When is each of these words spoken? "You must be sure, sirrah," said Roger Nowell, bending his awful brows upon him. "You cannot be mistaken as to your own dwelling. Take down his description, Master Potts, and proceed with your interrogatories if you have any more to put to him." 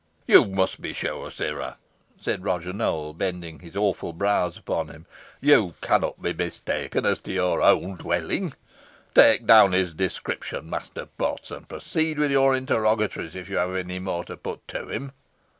"You 0.25 0.45
must 0.45 0.81
be 0.81 0.93
sure, 0.93 1.29
sirrah," 1.29 1.77
said 2.19 2.43
Roger 2.43 2.73
Nowell, 2.73 3.13
bending 3.13 3.59
his 3.59 3.75
awful 3.75 4.13
brows 4.13 4.57
upon 4.57 4.87
him. 4.87 5.05
"You 5.39 5.75
cannot 5.79 6.19
be 6.19 6.33
mistaken 6.33 7.05
as 7.05 7.19
to 7.19 7.31
your 7.31 7.61
own 7.61 7.97
dwelling. 7.97 8.53
Take 9.13 9.45
down 9.45 9.73
his 9.73 9.93
description, 9.93 10.71
Master 10.71 11.05
Potts, 11.05 11.51
and 11.51 11.69
proceed 11.69 12.17
with 12.17 12.31
your 12.31 12.55
interrogatories 12.55 13.35
if 13.35 13.47
you 13.47 13.57
have 13.57 13.75
any 13.75 13.99
more 13.99 14.23
to 14.23 14.35
put 14.35 14.67
to 14.69 14.87
him." 14.87 15.11